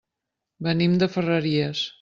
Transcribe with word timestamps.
Venim 0.69 0.97
de 1.05 1.11
Ferreries. 1.19 1.89